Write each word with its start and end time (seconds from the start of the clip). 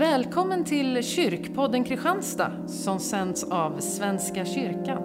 Välkommen 0.00 0.64
till 0.64 1.02
Kyrkpodden 1.02 1.84
Kristianstad 1.84 2.68
som 2.68 3.00
sänds 3.00 3.44
av 3.44 3.80
Svenska 3.80 4.44
kyrkan. 4.44 5.02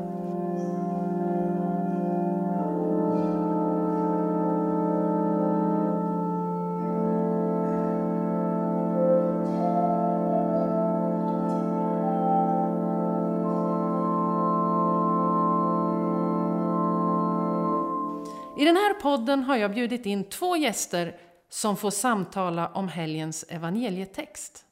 I 18.57 18.65
den 18.65 18.75
här 18.75 18.93
podden 19.01 19.43
har 19.43 19.55
jag 19.55 19.73
bjudit 19.73 20.05
in 20.05 20.23
två 20.23 20.57
gäster 20.57 21.15
som 21.49 21.77
får 21.77 21.91
samtala 21.91 22.67
om 22.67 22.87
helgens 22.87 23.45
evangelietext. 23.49 24.64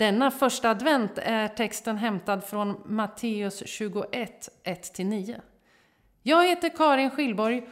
Denna 0.00 0.30
första 0.30 0.70
advent 0.70 1.12
är 1.16 1.48
texten 1.48 1.96
hämtad 1.96 2.44
från 2.44 2.80
Matteus 2.84 3.62
21, 3.66 4.48
1-9. 4.64 5.40
Jag 6.22 6.48
heter 6.48 6.68
Karin 6.68 7.10
Skillborg 7.10 7.68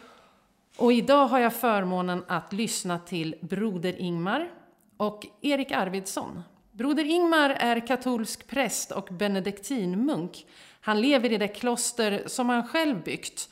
och 0.76 0.92
idag 0.92 1.26
har 1.26 1.38
jag 1.38 1.54
förmånen 1.54 2.24
att 2.28 2.52
lyssna 2.52 2.98
till 2.98 3.36
Broder 3.40 4.00
Ingmar 4.00 4.50
och 4.96 5.26
Erik 5.40 5.72
Arvidsson. 5.72 6.42
Broder 6.72 7.04
Ingmar 7.04 7.50
är 7.50 7.86
katolsk 7.86 8.46
präst 8.46 8.92
och 8.92 9.08
benediktinmunk. 9.10 10.46
Han 10.80 11.00
lever 11.00 11.32
i 11.32 11.38
det 11.38 11.48
kloster 11.48 12.22
som 12.26 12.48
han 12.48 12.68
själv 12.68 13.02
byggt, 13.02 13.48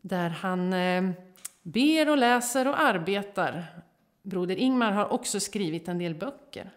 där 0.00 0.28
han 0.28 0.72
eh, 0.72 1.10
ber 1.62 2.08
och 2.08 2.18
läser 2.18 2.68
och 2.68 2.80
arbetar. 2.80 3.64
Broder 4.22 4.56
Ingmar 4.56 4.92
har 4.92 5.12
också 5.12 5.40
skrivit 5.40 5.88
en 5.88 5.98
del 5.98 6.14
böcker. 6.14 6.70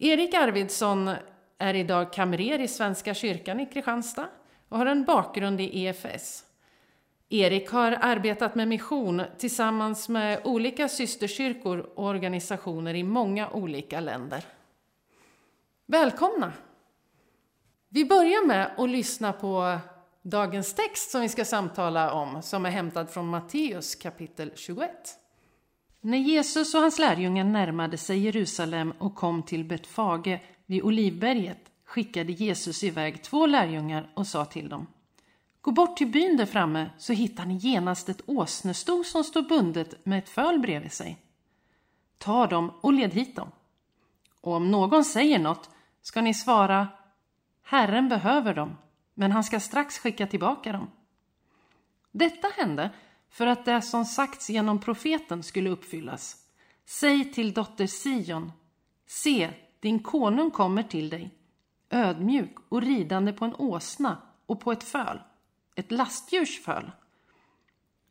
Erik 0.00 0.34
Arvidsson 0.34 1.10
är 1.58 1.74
idag 1.74 2.12
kamrer 2.12 2.60
i 2.60 2.68
Svenska 2.68 3.14
kyrkan 3.14 3.60
i 3.60 3.66
Kristianstad 3.66 4.28
och 4.68 4.78
har 4.78 4.86
en 4.86 5.04
bakgrund 5.04 5.60
i 5.60 5.84
EFS. 5.84 6.44
Erik 7.28 7.70
har 7.70 7.98
arbetat 8.00 8.54
med 8.54 8.68
mission 8.68 9.22
tillsammans 9.38 10.08
med 10.08 10.40
olika 10.44 10.88
systerkyrkor 10.88 11.78
och 11.78 12.04
organisationer 12.04 12.94
i 12.94 13.02
många 13.02 13.50
olika 13.50 14.00
länder. 14.00 14.44
Välkomna! 15.86 16.52
Vi 17.88 18.04
börjar 18.04 18.46
med 18.46 18.70
att 18.76 18.90
lyssna 18.90 19.32
på 19.32 19.78
dagens 20.22 20.74
text 20.74 21.10
som 21.10 21.20
vi 21.20 21.28
ska 21.28 21.44
samtala 21.44 22.12
om, 22.12 22.42
som 22.42 22.66
är 22.66 22.70
hämtad 22.70 23.10
från 23.10 23.26
Matteus 23.26 23.94
kapitel 23.94 24.52
21. 24.54 24.90
När 26.00 26.18
Jesus 26.18 26.74
och 26.74 26.80
hans 26.80 26.98
lärjungar 26.98 27.44
närmade 27.44 27.98
sig 27.98 28.18
Jerusalem 28.18 28.92
och 28.98 29.14
kom 29.14 29.42
till 29.42 29.64
Betfage 29.64 30.40
vid 30.66 30.82
Olivberget 30.82 31.70
skickade 31.84 32.32
Jesus 32.32 32.84
iväg 32.84 33.22
två 33.22 33.46
lärjungar 33.46 34.10
och 34.14 34.26
sa 34.26 34.44
till 34.44 34.68
dem 34.68 34.86
Gå 35.60 35.70
bort 35.70 35.96
till 35.96 36.06
byn 36.06 36.36
där 36.36 36.46
framme 36.46 36.90
så 36.98 37.12
hittar 37.12 37.44
ni 37.44 37.56
genast 37.56 38.08
ett 38.08 38.22
åsnesto 38.26 39.04
som 39.04 39.24
står 39.24 39.42
bundet 39.42 40.06
med 40.06 40.18
ett 40.18 40.28
föl 40.28 40.58
bredvid 40.58 40.92
sig. 40.92 41.18
Ta 42.18 42.46
dem 42.46 42.72
och 42.80 42.92
led 42.92 43.14
hit 43.14 43.36
dem. 43.36 43.50
Och 44.40 44.52
om 44.52 44.70
någon 44.70 45.04
säger 45.04 45.38
något 45.38 45.70
ska 46.02 46.20
ni 46.20 46.34
svara 46.34 46.88
Herren 47.62 48.08
behöver 48.08 48.54
dem, 48.54 48.76
men 49.14 49.32
han 49.32 49.44
ska 49.44 49.60
strax 49.60 49.98
skicka 49.98 50.26
tillbaka 50.26 50.72
dem. 50.72 50.90
Detta 52.12 52.48
hände 52.56 52.90
för 53.30 53.46
att 53.46 53.64
det 53.64 53.82
som 53.82 54.04
sagts 54.04 54.50
genom 54.50 54.78
profeten 54.78 55.42
skulle 55.42 55.70
uppfyllas. 55.70 56.36
Säg 56.84 57.32
till 57.32 57.52
dotter 57.52 57.86
Sion, 57.86 58.52
se, 59.06 59.50
din 59.80 60.02
konung 60.02 60.50
kommer 60.50 60.82
till 60.82 61.10
dig, 61.10 61.30
ödmjuk 61.90 62.56
och 62.68 62.82
ridande 62.82 63.32
på 63.32 63.44
en 63.44 63.54
åsna 63.54 64.16
och 64.46 64.60
på 64.60 64.72
ett 64.72 64.84
föl, 64.84 65.20
ett 65.74 65.92
lastdjurs 65.92 66.60
föl. 66.64 66.90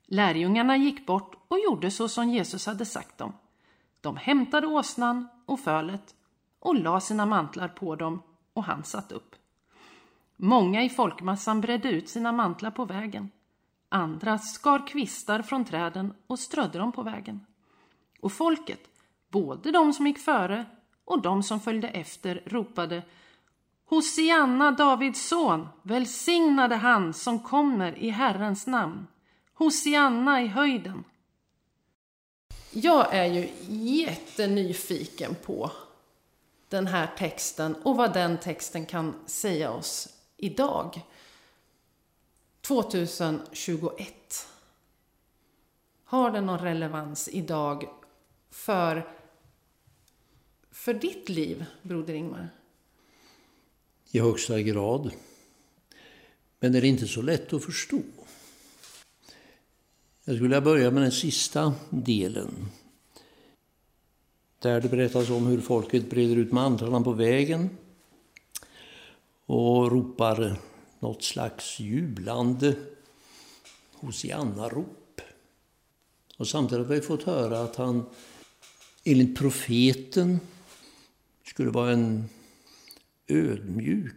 Lärjungarna 0.05 0.77
gick 0.77 1.05
bort 1.05 1.35
och 1.47 1.59
gjorde 1.59 1.91
så 1.91 2.09
som 2.09 2.29
Jesus 2.29 2.65
hade 2.65 2.85
sagt 2.85 3.17
dem. 3.17 3.33
De 4.01 4.17
hämtade 4.17 4.67
åsnan 4.67 5.27
och 5.45 5.59
fölet 5.59 6.15
och 6.59 6.75
la 6.75 6.99
sina 6.99 7.25
mantlar 7.25 7.67
på 7.67 7.95
dem 7.95 8.21
och 8.53 8.63
han 8.63 8.83
satt 8.83 9.11
upp. 9.11 9.35
Många 10.35 10.83
i 10.83 10.89
folkmassan 10.89 11.61
bredde 11.61 11.89
ut 11.89 12.09
sina 12.09 12.31
mantlar 12.31 12.71
på 12.71 12.85
vägen. 12.85 13.31
Andra 13.89 14.37
skar 14.37 14.87
kvistar 14.87 15.41
från 15.41 15.65
träden 15.65 16.13
och 16.27 16.39
strödde 16.39 16.77
dem 16.79 16.91
på 16.91 17.03
vägen. 17.03 17.45
Och 18.21 18.31
folket, 18.31 18.81
både 19.29 19.71
de 19.71 19.93
som 19.93 20.07
gick 20.07 20.19
före 20.19 20.65
och 21.05 21.21
de 21.21 21.43
som 21.43 21.59
följde 21.59 21.87
efter, 21.87 22.43
ropade 22.45 23.03
Hosianna, 23.85 24.71
Davids 24.71 25.27
son, 25.27 25.67
välsignade 25.83 26.75
han 26.75 27.13
som 27.13 27.39
kommer 27.39 27.97
i 27.97 28.09
Herrens 28.09 28.67
namn. 28.67 29.07
Hosianna 29.53 30.41
i 30.41 30.47
höjden. 30.47 31.03
Jag 32.71 33.13
är 33.13 33.25
ju 33.25 33.49
jättenyfiken 34.03 35.35
på 35.45 35.71
den 36.69 36.87
här 36.87 37.07
texten 37.17 37.75
och 37.83 37.95
vad 37.95 38.13
den 38.13 38.37
texten 38.37 38.85
kan 38.85 39.13
säga 39.25 39.71
oss 39.71 40.07
idag. 40.37 41.01
2021. 42.67 44.47
Har 46.03 46.31
den 46.31 46.45
någon 46.45 46.59
relevans 46.59 47.29
idag 47.31 47.89
för, 48.49 49.07
för 50.71 50.93
ditt 50.93 51.29
liv, 51.29 51.65
Broder 51.81 52.13
Ingmar? 52.13 52.49
I 54.11 54.19
högsta 54.19 54.61
grad. 54.61 55.11
Men 56.59 56.75
är 56.75 56.83
inte 56.83 57.07
så 57.07 57.21
lätt 57.21 57.53
att 57.53 57.65
förstå? 57.65 58.01
Jag 60.23 60.35
skulle 60.35 60.41
vilja 60.41 60.61
börja 60.61 60.91
med 60.91 61.03
den 61.03 61.11
sista 61.11 61.73
delen. 61.89 62.69
Där 64.59 64.81
det 64.81 64.89
berättas 64.89 65.29
om 65.29 65.45
hur 65.45 65.61
folket 65.61 66.09
breder 66.09 66.35
ut 66.35 66.51
mantlarna 66.51 67.01
på 67.01 67.11
vägen 67.11 67.77
och 69.45 69.91
ropar 69.91 70.59
något 70.99 71.23
slags 71.23 71.79
jublande 71.79 72.75
Hosianna-rop. 73.93 75.21
Och 76.37 76.47
samtidigt 76.47 76.87
har 76.87 76.95
vi 76.95 77.01
fått 77.01 77.23
höra 77.23 77.61
att 77.61 77.75
han 77.75 78.05
enligt 79.03 79.37
profeten 79.37 80.39
skulle 81.45 81.69
vara 81.69 81.91
en 81.91 82.29
ödmjuk 83.27 84.15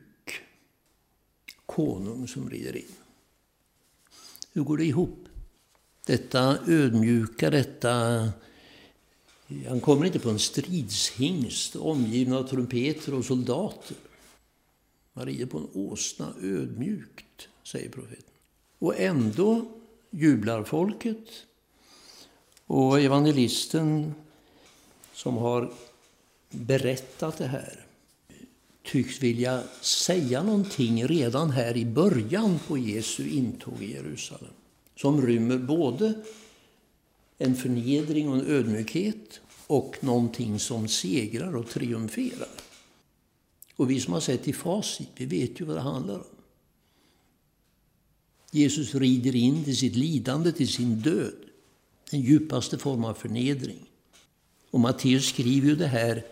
konung 1.67 2.29
som 2.29 2.51
rider 2.51 2.77
in. 2.77 2.93
Hur 4.53 4.63
går 4.63 4.77
det 4.77 4.85
ihop? 4.85 5.29
Detta 6.07 6.59
ödmjuka, 6.67 7.51
detta... 7.51 7.93
Han 9.69 9.81
kommer 9.81 10.07
inte 10.07 10.19
på 10.19 10.31
en 10.31 10.39
stridshingst 10.39 11.77
omgiven 11.77 12.35
av 12.35 12.43
trumpeter 12.43 13.15
och 13.15 13.25
soldater. 13.25 13.97
Man 15.13 15.27
rider 15.27 15.47
på 15.47 15.59
en 15.59 15.69
åsna 15.75 16.35
ödmjukt, 16.43 17.49
säger 17.63 17.91
profeten. 17.91 18.25
Och 18.79 19.01
ändå 19.01 19.65
jublar 20.11 20.65
folket. 20.65 21.29
Och 22.67 23.01
evangelisten 23.01 24.15
som 25.13 25.37
har 25.37 25.73
berättat 26.51 27.39
det 27.39 27.47
här 27.47 27.87
tycks 28.83 29.23
vilja 29.23 29.63
säga 29.81 30.43
någonting 30.43 31.07
redan 31.07 31.51
här 31.51 31.77
i 31.77 31.85
början 31.85 32.59
på 32.67 32.79
Jesu 32.79 33.29
intåg 33.29 33.83
i 33.83 33.93
Jerusalem. 33.93 34.53
Som 34.97 35.27
rymmer 35.27 35.59
både 35.59 36.15
en 37.39 37.57
förnedring 37.57 38.29
och 38.29 38.37
en 38.37 38.47
ödmjukhet 38.47 39.41
och 39.67 39.97
någonting 40.01 40.59
som 40.59 40.89
segrar 40.89 41.57
och 41.57 41.69
triumferar. 41.69 42.49
Och 43.81 43.91
vi 43.91 44.01
som 44.01 44.13
har 44.13 44.21
sett 44.21 44.49
i 44.49 44.53
facit, 44.53 45.09
vi 45.15 45.27
vet 45.27 45.61
ju 45.61 45.65
vad 45.65 45.77
det 45.77 45.81
handlar 45.81 46.15
om. 46.15 46.37
Jesus 48.51 48.95
rider 48.95 49.37
in 49.37 49.65
till 49.65 49.77
sitt 49.77 49.97
lidande, 49.97 50.53
till 50.53 50.73
sin 50.73 51.01
död. 51.01 51.35
Den 52.11 52.21
djupaste 52.21 52.79
form 52.79 53.05
av 53.05 53.15
förnedring. 53.15 53.87
Och 54.71 54.81
Matteus 54.81 55.29
skriver 55.29 55.69
ju 55.69 55.77
det 55.77 55.87
här 55.87 56.25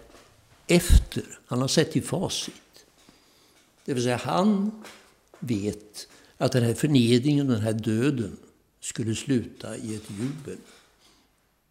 efter. 0.66 1.38
Han 1.46 1.60
har 1.60 1.68
sett 1.68 1.96
i 1.96 2.00
facit. 2.00 2.86
Det 3.84 3.94
vill 3.94 4.02
säga, 4.02 4.16
han 4.16 4.82
vet 5.38 6.08
att 6.36 6.52
den 6.52 6.62
här 6.62 6.74
förnedringen, 6.74 7.46
den 7.46 7.60
här 7.60 7.72
döden 7.72 8.36
skulle 8.80 9.14
sluta 9.14 9.76
i 9.76 9.94
ett 9.94 10.10
jubel 10.10 10.58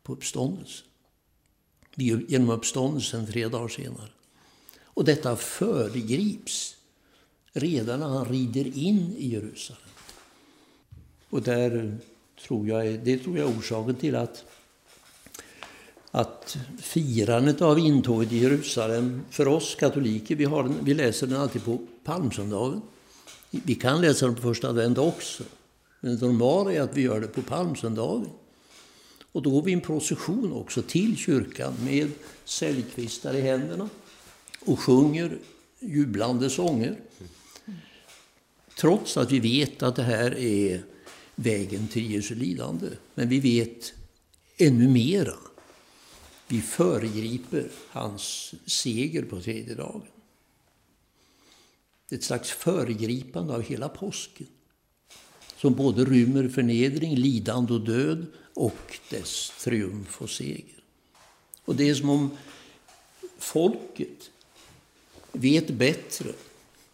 på 0.03 0.13
uppståndelsen. 0.13 0.87
Genom 1.95 2.49
uppståndelsen 2.49 3.27
tre 3.27 3.47
dagar 3.47 3.67
senare. 3.67 4.09
Och 4.97 5.05
detta 5.05 5.35
föregrips 5.35 6.75
redan 7.53 7.99
när 7.99 8.07
han 8.07 8.25
rider 8.25 8.77
in 8.77 9.15
i 9.17 9.27
Jerusalem. 9.27 9.89
Och 11.29 11.41
där 11.41 11.97
tror 12.47 12.67
jag, 12.67 12.99
det 12.99 13.17
tror 13.17 13.37
jag 13.37 13.49
är 13.49 13.59
orsaken 13.59 13.95
till 13.95 14.15
att, 14.15 14.43
att 16.11 16.57
firandet 16.81 17.61
av 17.61 17.79
intåget 17.79 18.31
i 18.31 18.37
Jerusalem 18.37 19.21
för 19.29 19.47
oss 19.47 19.75
katoliker, 19.75 20.35
vi, 20.35 20.45
har 20.45 20.63
den, 20.63 20.75
vi 20.81 20.93
läser 20.93 21.27
den 21.27 21.41
alltid 21.41 21.63
på 21.63 21.79
palmsöndagen. 22.03 22.81
Vi 23.49 23.75
kan 23.75 24.01
läsa 24.01 24.25
den 24.25 24.35
på 24.35 24.41
första 24.41 24.69
advent 24.69 24.97
också. 24.97 25.43
Men 25.99 26.15
det 26.15 26.25
normala 26.25 26.73
är 26.73 26.81
att 26.81 26.97
vi 26.97 27.01
gör 27.01 27.21
det 27.21 27.27
på 27.27 27.41
palmsöndagen. 27.41 28.29
Och 29.31 29.41
då 29.41 29.49
går 29.49 29.61
vi 29.61 29.73
en 29.73 29.81
procession 29.81 30.53
också 30.53 30.81
till 30.81 31.17
kyrkan 31.17 31.73
med 31.85 32.11
säljkvistar 32.45 33.33
i 33.33 33.41
händerna 33.41 33.89
och 34.67 34.79
sjunger 34.79 35.39
jublande 35.79 36.49
sånger. 36.49 36.99
Trots 38.75 39.17
att 39.17 39.31
vi 39.31 39.39
vet 39.39 39.83
att 39.83 39.95
det 39.95 40.03
här 40.03 40.37
är 40.37 40.83
vägen 41.35 41.87
till 41.87 42.11
Jesu 42.11 42.35
lidande. 42.35 42.87
Men 43.15 43.29
vi 43.29 43.39
vet 43.39 43.93
ännu 44.57 44.87
mera. 44.87 45.33
Vi 46.47 46.61
föregriper 46.61 47.69
hans 47.89 48.53
seger 48.65 49.23
på 49.23 49.41
tredje 49.41 49.75
dagen. 49.75 50.01
Det 52.09 52.15
är 52.15 52.17
ett 52.17 52.23
slags 52.23 52.49
föregripande 52.49 53.53
av 53.53 53.61
hela 53.61 53.89
påsken 53.89 54.47
som 55.57 55.73
både 55.73 56.05
rymmer 56.05 56.49
förnedring, 56.49 57.15
lidande 57.15 57.73
och 57.73 57.81
död 57.81 58.25
och 58.53 58.99
dess 59.09 59.51
triumf 59.63 60.21
och 60.21 60.29
seger. 60.29 60.83
Och 61.65 61.75
det 61.75 61.89
är 61.89 61.95
som 61.95 62.09
om 62.09 62.37
folket 63.37 64.31
vet 65.37 65.69
bättre 65.69 66.29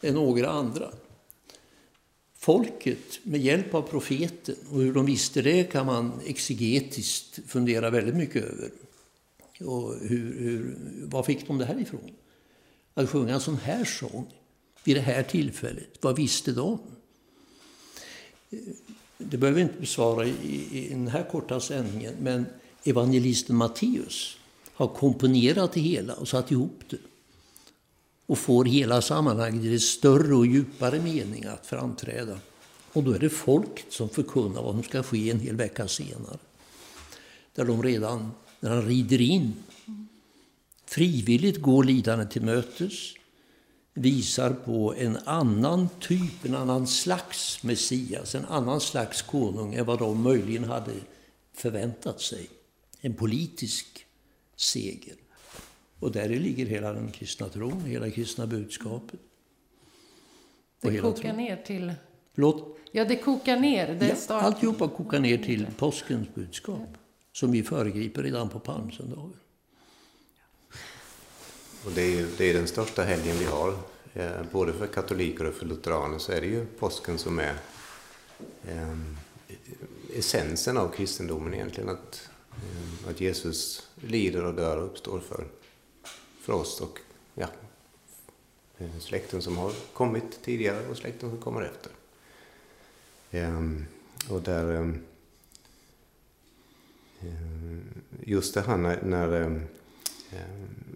än 0.01 0.13
några 0.13 0.50
andra. 0.50 0.92
Folket, 2.36 3.19
med 3.24 3.42
hjälp 3.42 3.74
av 3.74 3.81
profeten, 3.81 4.56
och 4.72 4.81
hur 4.81 4.94
de 4.94 5.06
visste 5.06 5.42
det 5.42 5.63
kan 5.63 5.86
man 5.86 6.12
exegetiskt 6.25 7.40
fundera 7.48 7.90
väldigt 7.90 8.16
mycket 8.16 8.44
över. 8.44 8.69
Och 9.60 9.95
hur, 10.01 10.40
hur, 10.40 10.75
var 11.06 11.24
fick 11.24 11.48
de 11.48 11.57
det 11.57 11.66
här 11.66 11.81
ifrån? 11.81 12.12
Att 12.94 13.10
sjunga 13.10 13.34
en 13.34 13.40
sån 13.40 13.57
här 13.57 13.86
sång 13.86 14.25
vid 14.84 14.95
det 14.95 15.01
här 15.01 15.24
tillfället, 15.24 15.90
vad 16.01 16.16
visste 16.16 16.51
de? 16.51 16.80
Det 19.18 19.38
behöver 19.38 19.56
vi 19.56 19.62
inte 19.62 19.80
besvara 19.80 20.25
i, 20.25 20.69
i 20.72 20.90
den 20.90 21.07
här 21.07 21.30
korta 21.31 21.60
sändningen, 21.60 22.13
men 22.22 22.45
evangelisten 22.84 23.56
Matteus 23.56 24.38
har 24.74 24.88
komponerat 24.88 25.74
det 25.74 25.81
hela 25.81 26.13
och 26.13 26.28
satt 26.28 26.51
ihop 26.51 26.84
det 26.90 26.98
och 28.25 28.37
får 28.37 28.65
hela 28.65 29.01
sammanhanget 29.01 29.63
i 29.63 29.69
det 29.69 29.79
större 29.79 30.35
och 30.35 30.45
djupare 30.45 30.99
mening 30.99 31.45
att 31.45 31.65
framträda. 31.65 32.39
Och 32.93 33.03
då 33.03 33.11
är 33.11 33.19
det 33.19 33.29
folket 33.29 33.85
som 33.89 34.09
förkunnar 34.09 34.61
vad 34.61 34.73
som 34.73 34.83
ska 34.83 35.03
ske 35.03 35.29
en 35.29 35.39
hel 35.39 35.55
vecka 35.55 35.87
senare. 35.87 36.37
Där 37.55 37.65
de 37.65 37.83
redan, 37.83 38.31
när 38.59 38.69
han 38.69 38.85
rider 38.85 39.21
in, 39.21 39.53
frivilligt 40.85 41.61
går 41.61 41.83
lidande 41.83 42.25
till 42.25 42.41
mötes, 42.41 43.13
visar 43.93 44.53
på 44.53 44.93
en 44.97 45.17
annan 45.25 45.89
typ, 45.99 46.45
en 46.45 46.55
annan 46.55 46.87
slags 46.87 47.63
Messias, 47.63 48.35
en 48.35 48.45
annan 48.45 48.81
slags 48.81 49.21
konung 49.21 49.73
än 49.73 49.85
vad 49.85 49.99
de 49.99 50.21
möjligen 50.21 50.63
hade 50.63 50.93
förväntat 51.53 52.21
sig. 52.21 52.49
En 53.01 53.13
politisk 53.13 54.05
seger. 54.55 55.15
Och 56.03 56.11
där 56.11 56.29
ligger 56.29 56.65
hela 56.65 56.94
den 56.94 57.11
kristna 57.11 57.50
tron, 57.50 57.81
hela 57.85 58.09
kristna 58.09 58.47
budskapet. 58.47 59.19
Det 60.81 60.97
kokar 60.97 61.21
tron. 61.21 61.38
ner 61.38 61.55
till... 61.55 61.94
Förlåt? 62.33 62.77
Ja, 62.91 63.05
det 63.05 63.15
kokar 63.15 63.59
ner. 63.59 63.88
Det 64.00 64.25
ja, 64.29 64.35
alltihopa 64.35 64.88
kokar 64.88 65.19
ner 65.19 65.38
till 65.38 65.67
påskens 65.77 66.27
budskap. 66.33 66.89
Ja. 66.91 66.97
Som 67.31 67.51
vi 67.51 67.63
föregriper 67.63 68.23
redan 68.23 68.50
på 68.50 68.59
palmsöndagen. 68.59 69.33
Och 71.85 71.91
det 71.95 72.01
är 72.01 72.09
ju 72.09 72.27
det 72.38 72.49
är 72.49 72.53
den 72.53 72.67
största 72.67 73.03
helgen 73.03 73.35
vi 73.39 73.45
har. 73.45 73.77
Eh, 74.13 74.44
både 74.51 74.73
för 74.73 74.88
katoliker 74.88 75.45
och 75.45 75.53
för 75.53 75.65
lutheraner 75.65 76.17
så 76.17 76.31
är 76.31 76.41
det 76.41 76.47
ju 76.47 76.65
påsken 76.65 77.17
som 77.17 77.39
är 77.39 77.56
eh, 78.67 78.97
essensen 80.15 80.77
av 80.77 80.88
kristendomen 80.88 81.53
egentligen. 81.53 81.89
Att, 81.89 82.29
eh, 82.51 83.09
att 83.09 83.21
Jesus 83.21 83.88
lider 83.95 84.45
och 84.45 84.53
dör 84.53 84.77
och 84.77 84.85
uppstår 84.85 85.19
för 85.19 85.45
för 86.44 86.54
oss 86.54 86.81
och 86.81 87.00
ja, 87.34 87.48
släkten 89.00 89.42
som 89.42 89.57
har 89.57 89.72
kommit 89.94 90.42
tidigare 90.44 90.88
och 90.88 90.98
släkten 90.98 91.30
som 91.30 91.40
kommer 91.40 91.62
efter. 91.62 91.92
Ehm, 93.31 93.86
och 94.30 94.42
där 94.42 94.75
ehm, 94.75 95.00
ehm, 97.22 97.81
just 98.24 98.54
det 98.54 98.62
här 98.62 98.78
när, 98.78 99.01
när 99.04 99.62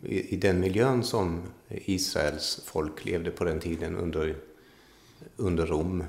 i, 0.03 0.33
i, 0.33 0.37
den 0.37 0.59
miljön 0.59 1.03
som 1.03 1.41
Israels 1.69 2.61
folk 2.65 3.05
levde 3.05 3.31
på 3.31 3.43
den 3.43 3.59
tiden 3.59 3.95
under, 3.95 4.35
under 5.35 5.65
Rom 5.65 6.03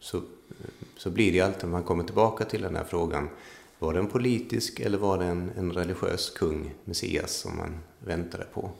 så, 0.00 0.22
så 0.96 1.10
blir 1.10 1.32
det 1.32 1.40
alltid, 1.40 1.64
när 1.64 1.70
man 1.70 1.82
kommer 1.82 2.04
tillbaka 2.04 2.44
till 2.44 2.62
den 2.62 2.76
här 2.76 2.84
frågan, 2.84 3.28
var 3.86 3.92
det 3.92 3.98
en 3.98 4.06
politisk 4.06 4.80
eller 4.80 4.98
var 4.98 5.18
det 5.18 5.24
en, 5.24 5.50
en 5.56 5.72
religiös 5.72 6.30
kung, 6.30 6.74
Messias, 6.84 7.32
som 7.32 7.56
man 7.56 7.78
väntade 7.98 8.44
på? 8.44 8.70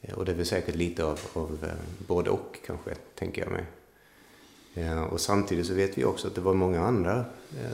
Eh, 0.00 0.14
och 0.14 0.24
det 0.24 0.32
är 0.32 0.36
väl 0.36 0.46
säkert 0.46 0.74
lite 0.74 1.04
av, 1.04 1.20
av 1.32 1.58
eh, 1.64 2.06
både 2.06 2.30
och 2.30 2.58
kanske, 2.66 2.94
tänker 3.14 3.42
jag 3.42 3.52
mig. 3.52 3.64
Eh, 4.74 5.02
och 5.02 5.20
samtidigt 5.20 5.66
så 5.66 5.74
vet 5.74 5.98
vi 5.98 6.04
också 6.04 6.28
att 6.28 6.34
det 6.34 6.40
var 6.40 6.54
många 6.54 6.80
andra 6.80 7.24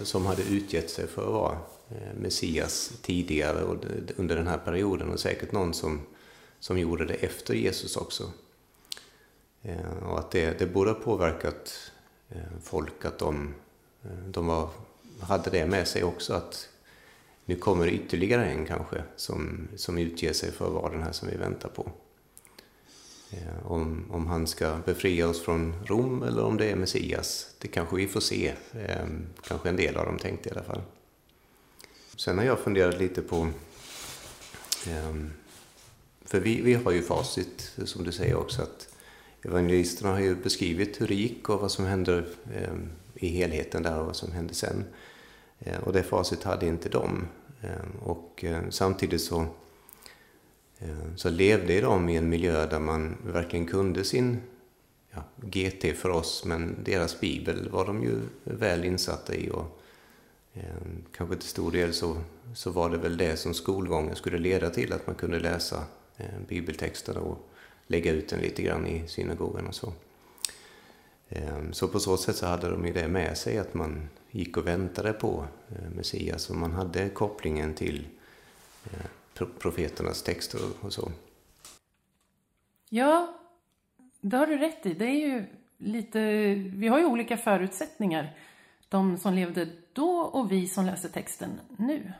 som 0.03 0.27
hade 0.27 0.43
utgett 0.43 0.91
sig 0.91 1.07
för 1.07 1.23
att 1.23 1.33
vara 1.33 1.59
Messias 2.21 2.93
tidigare 3.03 3.63
och 3.63 3.77
under 4.17 4.37
den 4.37 4.47
här 4.47 4.59
perioden 4.59 5.11
och 5.11 5.21
säkert 5.21 5.53
någon 5.53 5.75
som, 5.75 6.01
som 6.61 6.79
gjorde 6.79 7.05
det 7.05 7.15
efter 7.15 7.55
Jesus 7.55 7.97
också. 7.97 8.33
Och 10.03 10.19
att 10.19 10.31
det, 10.31 10.59
det 10.59 10.67
borde 10.67 10.91
ha 10.91 10.99
påverkat 10.99 11.93
folk 12.63 13.05
att 13.05 13.19
de, 13.19 13.55
de 14.27 14.47
var 14.47 14.71
hade 15.21 15.51
det 15.51 15.67
med 15.67 15.89
sig 15.89 16.05
också 16.05 16.33
att 16.33 16.69
nu 17.45 17.57
kommer 17.57 17.89
ytterligare 17.89 18.47
en 18.47 18.67
kanske 18.67 19.03
som, 19.17 19.69
som 19.77 19.99
utger 19.99 20.33
sig 20.33 20.53
för 20.53 20.67
att 20.67 20.73
vara 20.73 20.93
den 20.93 21.03
här 21.03 21.13
som 21.13 21.29
vi 21.29 21.37
väntar 21.37 21.69
på. 21.69 21.93
Eh, 23.31 23.67
om, 23.67 24.05
om 24.11 24.27
han 24.27 24.47
ska 24.47 24.77
befria 24.85 25.29
oss 25.29 25.43
från 25.43 25.75
Rom 25.87 26.23
eller 26.23 26.45
om 26.45 26.57
det 26.57 26.71
är 26.71 26.77
Messias, 26.77 27.55
det 27.59 27.69
kanske 27.69 27.97
vi 27.97 28.09
får 28.09 28.21
se. 28.21 28.55
Ehm, 28.73 29.27
kanske 29.49 29.69
en 29.69 29.77
del 29.77 29.97
av 29.97 30.07
dem 30.07 30.19
tänkte 30.19 30.49
i 30.49 30.53
alla 30.53 30.63
fall. 30.63 30.83
Sen 32.17 32.39
har 32.39 32.45
jag 32.45 32.59
funderat 32.59 32.99
lite 32.99 33.23
på, 33.23 33.49
ehm, 34.87 35.31
för 36.25 36.41
vi, 36.41 36.63
vi 36.63 36.75
har 36.75 36.93
ju 36.93 37.03
facit 37.03 37.73
som 37.85 38.05
du 38.05 38.13
säger 38.13 38.37
också, 38.37 38.63
att 38.63 38.89
evangelisterna 39.43 40.13
har 40.13 40.21
ju 40.21 40.35
beskrivit 40.35 41.01
hur 41.01 41.09
det 41.09 41.15
gick 41.15 41.49
och 41.49 41.61
vad 41.61 41.71
som 41.71 41.85
hände 41.85 42.25
ehm, 42.55 42.91
i 43.15 43.29
helheten 43.29 43.83
där 43.83 43.99
och 44.01 44.07
vad 44.07 44.17
som 44.17 44.33
hände 44.33 44.55
sen. 44.55 44.85
Eh, 45.61 45.79
och 45.79 45.93
det 45.93 46.03
facit 46.03 46.43
hade 46.43 46.67
inte 46.67 46.89
de. 46.89 47.27
Eh, 47.63 48.03
och 48.03 48.45
eh, 48.45 48.61
samtidigt 48.71 49.21
så, 49.21 49.47
eh, 50.79 51.15
så 51.17 51.31
levde 51.31 51.81
de 51.81 52.09
i 52.09 52.17
en 52.17 52.29
miljö 52.29 52.67
där 52.67 52.81
man 52.81 53.17
verkligen 53.27 53.67
kunde 53.67 54.05
sin 54.05 54.39
ja, 55.11 55.23
GT 55.37 55.97
för 55.97 56.09
oss, 56.09 56.45
men 56.45 56.77
deras 56.85 57.21
bibel 57.21 57.71
var 57.71 57.87
de 57.87 58.03
ju 58.03 58.21
väl 58.45 58.85
insatta 58.85 59.35
i. 59.35 59.51
Och, 59.51 59.81
eh, 60.55 60.63
kanske 61.17 61.37
till 61.37 61.49
stor 61.49 61.73
del 61.73 61.93
så, 61.93 62.17
så 62.55 62.71
var 62.71 62.91
det 62.91 62.99
väl 62.99 63.17
det 63.17 63.37
som 63.37 63.55
skolgången 63.55 64.17
skulle 64.17 64.39
leda 64.39 64.71
till, 64.71 64.93
att 64.93 65.07
man 65.07 65.17
kunde 65.17 65.41
läsa 65.41 65.85
eh, 66.17 66.41
bibeltexterna 66.49 67.21
och 67.21 67.49
lägga 67.87 68.13
ut 68.13 68.29
den 68.29 68.41
lite 68.41 68.63
grann 68.63 68.87
i 68.87 69.09
synagogan 69.09 69.67
och 69.67 69.75
så. 69.75 69.93
Ehm, 71.29 71.73
så 71.73 71.89
på 71.89 72.01
så 72.01 72.17
sätt 72.17 72.37
så 72.37 72.47
hade 72.47 72.71
de 72.71 72.87
ju 72.87 72.93
det 72.93 73.09
med 73.09 73.39
sig 73.39 73.59
att 73.59 73.75
man 73.75 74.09
gick 74.31 74.57
och 74.57 74.67
väntade 74.67 75.13
på 75.13 75.45
eh, 75.69 75.91
Messias 75.91 76.51
och 76.51 76.57
man 76.57 76.73
hade 76.73 77.09
kopplingen 77.09 77.75
till 77.75 78.07
eh, 78.85 79.47
profeternas 79.59 80.23
texter 80.23 80.61
och 80.81 80.93
så. 80.93 81.13
Ja, 82.89 83.35
det 84.21 84.37
har 84.37 84.47
du 84.47 84.59
rätt 84.59 84.87
i. 84.87 84.95
Det 84.95 85.05
är 85.05 85.29
ju 85.29 85.45
lite, 85.79 86.21
vi 86.55 86.89
har 86.89 86.99
ju 86.99 87.05
olika 87.05 87.37
förutsättningar. 87.37 88.37
De 88.89 89.19
som 89.19 89.35
levde 89.35 89.69
då 89.93 90.11
och 90.11 90.53
vi 90.53 90.67
som 90.67 90.87
läser 90.87 91.09
texten 91.09 91.61
nu. 91.77 92.13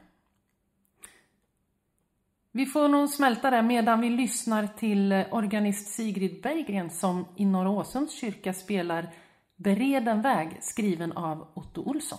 Vi 2.53 2.67
får 2.67 2.89
nog 2.89 3.09
smälta 3.09 3.51
det 3.51 3.63
medan 3.63 4.01
vi 4.01 4.11
lyssnar 4.11 4.67
till 4.67 5.13
eh, 5.13 5.25
organist 5.31 5.95
Sigrid 5.95 6.43
Berggren 6.43 6.91
som 6.91 7.25
i 7.37 7.45
Norra 7.45 7.71
Åsunds 7.71 8.21
kyrka 8.21 8.53
spelar 8.53 9.15
Bereden 9.57 10.23
väg 10.23 10.59
skriven 10.61 11.13
av 11.13 11.49
Otto 11.55 11.83
Olsson. 11.83 12.19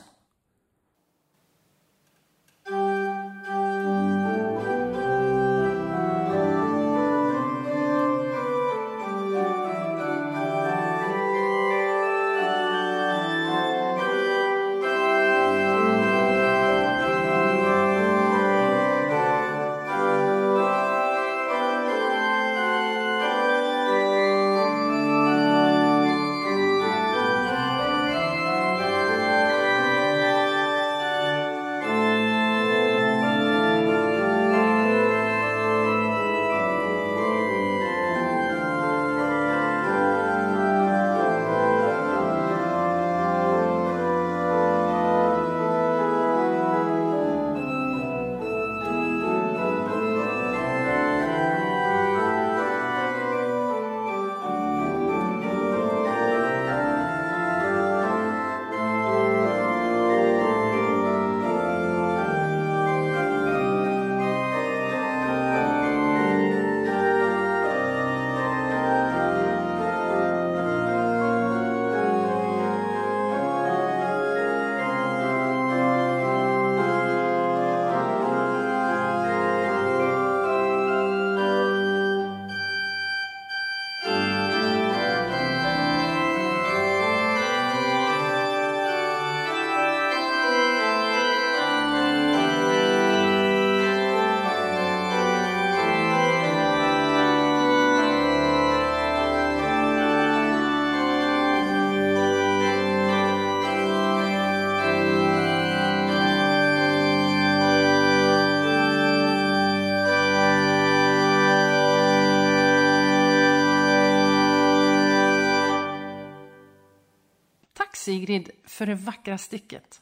Ingrid 118.30 118.50
för 118.64 118.86
det 118.86 118.96
vackra 118.96 119.38
stycket. 119.38 120.02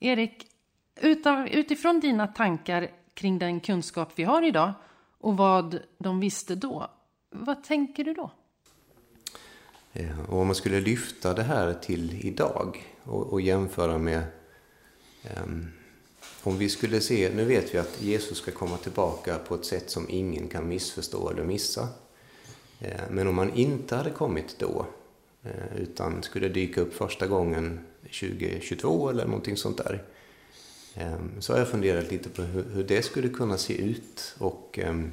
Erik, 0.00 0.46
utifrån 1.50 2.00
dina 2.00 2.26
tankar 2.26 2.90
kring 3.14 3.38
den 3.38 3.60
kunskap 3.60 4.12
vi 4.16 4.24
har 4.24 4.42
idag 4.42 4.72
och 5.18 5.36
vad 5.36 5.78
de 5.98 6.20
visste 6.20 6.54
då, 6.54 6.90
vad 7.30 7.64
tänker 7.64 8.04
du 8.04 8.14
då? 8.14 8.30
Eh, 9.92 10.20
och 10.20 10.40
om 10.40 10.46
man 10.46 10.54
skulle 10.54 10.80
lyfta 10.80 11.34
det 11.34 11.42
här 11.42 11.74
till 11.74 12.26
idag 12.26 12.84
och, 13.02 13.32
och 13.32 13.40
jämföra 13.40 13.98
med 13.98 14.22
um, 15.44 15.72
om 16.42 16.58
vi 16.58 16.68
skulle 16.68 17.00
se, 17.00 17.30
nu 17.34 17.44
vet 17.44 17.74
vi 17.74 17.78
att 17.78 18.02
Jesus 18.02 18.38
ska 18.38 18.50
komma 18.50 18.76
tillbaka 18.76 19.38
på 19.38 19.54
ett 19.54 19.64
sätt 19.64 19.90
som 19.90 20.06
ingen 20.08 20.48
kan 20.48 20.68
missförstå 20.68 21.30
eller 21.30 21.44
missa. 21.44 21.88
Eh, 22.80 23.00
men 23.10 23.28
om 23.28 23.38
han 23.38 23.54
inte 23.54 23.96
hade 23.96 24.10
kommit 24.10 24.58
då, 24.58 24.86
Eh, 25.44 25.76
utan 25.76 26.22
skulle 26.22 26.48
dyka 26.48 26.80
upp 26.80 26.94
första 26.94 27.26
gången 27.26 27.80
2022 28.02 29.10
eller 29.10 29.24
någonting 29.24 29.56
sånt 29.56 29.76
där. 29.76 30.02
Ehm, 30.94 31.40
så 31.40 31.52
har 31.52 31.58
jag 31.58 31.68
funderat 31.68 32.10
lite 32.10 32.28
på 32.28 32.42
hur 32.42 32.84
det 32.84 33.02
skulle 33.02 33.28
kunna 33.28 33.58
se 33.58 33.74
ut. 33.74 34.34
Och, 34.38 34.78
ehm, 34.82 35.12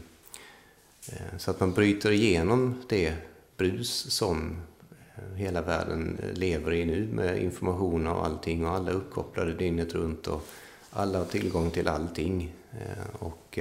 eh, 1.11 1.37
så 1.37 1.51
att 1.51 1.59
man 1.59 1.73
bryter 1.73 2.11
igenom 2.11 2.81
det 2.89 3.13
brus 3.57 3.89
som 4.11 4.57
eh, 5.15 5.35
hela 5.35 5.61
världen 5.61 6.19
lever 6.33 6.73
i 6.73 6.85
nu 6.85 7.07
med 7.13 7.43
information 7.43 8.07
och 8.07 8.25
allting 8.25 8.65
och 8.65 8.71
alla 8.71 8.91
uppkopplade 8.91 9.53
dygnet 9.53 9.93
runt 9.93 10.27
och 10.27 10.47
alla 10.91 11.17
har 11.17 11.25
tillgång 11.25 11.71
till 11.71 11.87
allting. 11.87 12.53
Ehm, 12.71 13.15
och 13.19 13.59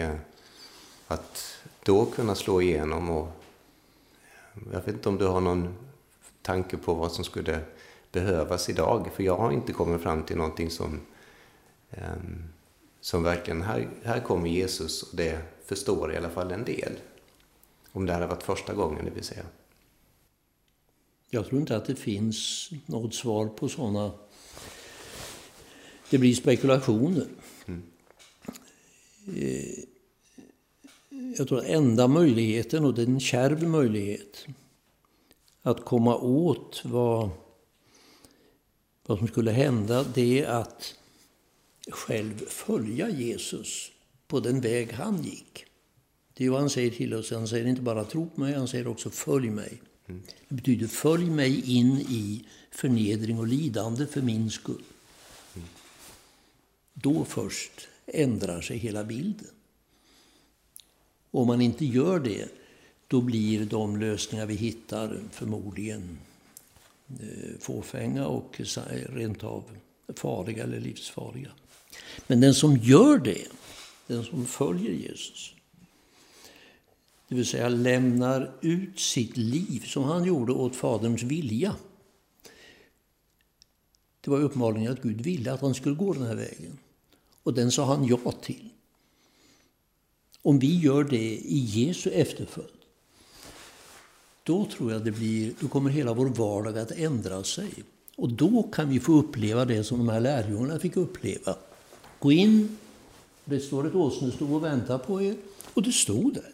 att 1.06 1.56
då 1.82 2.06
kunna 2.06 2.34
slå 2.34 2.62
igenom 2.62 3.10
och 3.10 3.28
jag 4.72 4.80
vet 4.80 4.94
inte 4.94 5.08
om 5.08 5.18
du 5.18 5.26
har 5.26 5.40
någon 5.40 5.87
tanke 6.48 6.76
på 6.76 6.94
vad 6.94 7.12
som 7.12 7.24
skulle 7.24 7.60
behövas 8.12 8.68
idag. 8.68 9.10
För 9.14 9.22
jag 9.22 9.36
har 9.36 9.52
inte 9.52 9.72
kommit 9.72 10.02
fram 10.02 10.22
till 10.22 10.36
någonting 10.36 10.70
som, 10.70 11.00
um, 11.90 12.44
som 13.00 13.22
verkligen, 13.22 13.62
här, 13.62 13.88
här 14.04 14.20
kommer 14.20 14.48
Jesus 14.48 15.02
och 15.02 15.16
det 15.16 15.38
förstår 15.64 16.12
i 16.12 16.16
alla 16.16 16.30
fall 16.30 16.52
en 16.52 16.64
del. 16.64 16.92
Om 17.92 18.06
det 18.06 18.12
hade 18.12 18.26
varit 18.26 18.42
första 18.42 18.74
gången, 18.74 19.04
det 19.04 19.10
vill 19.10 19.24
säga. 19.24 19.44
Jag 21.30 21.46
tror 21.46 21.60
inte 21.60 21.76
att 21.76 21.86
det 21.86 21.94
finns 21.94 22.70
något 22.86 23.14
svar 23.14 23.46
på 23.46 23.68
sådana. 23.68 24.12
Det 26.10 26.18
blir 26.18 26.34
spekulationer. 26.34 27.26
Mm. 27.66 27.82
Eh, 29.36 29.84
jag 31.38 31.48
tror 31.48 31.58
att 31.58 31.64
enda 31.64 32.08
möjligheten, 32.08 32.84
och 32.84 32.94
det 32.94 33.02
är 33.02 33.06
en 33.06 33.20
kärv 33.20 33.68
möjlighet, 33.68 34.46
att 35.70 35.84
komma 35.84 36.16
åt 36.16 36.82
vad, 36.84 37.30
vad 39.06 39.18
som 39.18 39.28
skulle 39.28 39.50
hända, 39.50 40.04
det 40.14 40.40
är 40.40 40.46
att 40.46 40.94
själv 41.90 42.46
följa 42.46 43.10
Jesus 43.10 43.90
på 44.26 44.40
den 44.40 44.60
väg 44.60 44.92
han 44.92 45.22
gick. 45.22 45.64
Det 46.34 46.44
är 46.46 46.50
vad 46.50 46.60
han 46.60 46.70
säger 46.70 46.90
till 46.90 47.14
oss. 47.14 47.30
Han 47.30 47.48
säger 47.48 47.66
inte 47.66 47.82
bara 47.82 48.04
tro 48.04 48.28
på 48.28 48.40
mig, 48.40 48.54
han 48.54 48.68
säger 48.68 48.86
också 48.86 49.10
följ 49.10 49.50
mig. 49.50 49.82
Det 50.48 50.54
betyder 50.54 50.86
följ 50.86 51.30
mig 51.30 51.76
in 51.76 51.92
i 52.08 52.44
förnedring 52.70 53.38
och 53.38 53.46
lidande 53.46 54.06
för 54.06 54.22
min 54.22 54.50
skull. 54.50 54.82
Då 56.94 57.24
först 57.24 57.88
ändrar 58.06 58.60
sig 58.60 58.76
hela 58.76 59.04
bilden. 59.04 59.50
Om 61.30 61.46
man 61.46 61.60
inte 61.60 61.84
gör 61.84 62.20
det, 62.20 62.48
då 63.08 63.20
blir 63.20 63.64
de 63.64 63.96
lösningar 63.96 64.46
vi 64.46 64.54
hittar 64.54 65.20
förmodligen 65.32 66.18
eh, 67.20 67.58
fåfänga 67.60 68.26
och 68.26 68.60
rent 69.08 69.44
av 69.44 69.64
farliga 70.16 70.62
eller 70.62 70.80
livsfarliga. 70.80 71.50
Men 72.26 72.40
den 72.40 72.54
som 72.54 72.76
gör 72.76 73.18
det, 73.18 73.46
den 74.06 74.24
som 74.24 74.46
följer 74.46 74.92
Jesus, 74.92 75.54
det 77.28 77.34
vill 77.34 77.46
säga 77.46 77.68
lämnar 77.68 78.52
ut 78.60 79.00
sitt 79.00 79.36
liv 79.36 79.84
som 79.86 80.04
han 80.04 80.24
gjorde 80.24 80.52
åt 80.52 80.76
Faderns 80.76 81.22
vilja. 81.22 81.76
Det 84.20 84.30
var 84.30 84.40
uppenbarligen 84.40 84.92
att 84.92 85.02
Gud 85.02 85.20
ville 85.20 85.52
att 85.52 85.60
han 85.60 85.74
skulle 85.74 85.94
gå 85.94 86.12
den 86.12 86.26
här 86.26 86.34
vägen. 86.34 86.78
Och 87.42 87.54
den 87.54 87.72
sa 87.72 87.84
han 87.84 88.06
ja 88.06 88.32
till. 88.42 88.68
Om 90.42 90.58
vi 90.58 90.78
gör 90.78 91.04
det 91.04 91.36
i 91.36 91.58
Jesu 91.58 92.10
efterföljd, 92.10 92.77
då 94.48 94.64
tror 94.64 94.92
jag 94.92 95.04
det 95.04 95.10
blir, 95.10 95.52
då 95.60 95.68
kommer 95.68 95.90
hela 95.90 96.14
vår 96.14 96.26
vardag 96.26 96.78
att 96.78 96.90
ändra 96.90 97.44
sig. 97.44 97.70
Och 98.16 98.28
då 98.28 98.62
kan 98.62 98.88
vi 98.88 99.00
få 99.00 99.12
uppleva 99.12 99.64
det 99.64 99.84
som 99.84 99.98
de 99.98 100.08
här 100.08 100.20
lärjungarna 100.20 100.78
fick 100.78 100.96
uppleva. 100.96 101.56
Gå 102.18 102.32
in, 102.32 102.76
det 103.44 103.60
står 103.60 103.86
ett 103.86 103.94
åsnesto 103.94 104.54
och 104.54 104.64
väntar 104.64 104.98
på 104.98 105.22
er, 105.22 105.36
och 105.74 105.82
det 105.82 105.92
stod 105.92 106.34
där. 106.34 106.52